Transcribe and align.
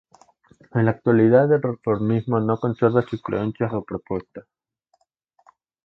En 0.73 0.83
la 0.85 0.89
actualidad 0.89 1.53
el 1.53 1.61
reformismo 1.61 2.39
no 2.39 2.57
conserva 2.57 3.03
sus 3.03 3.21
creencias 3.21 3.71
o 3.71 3.83
"propuestas". 3.83 4.47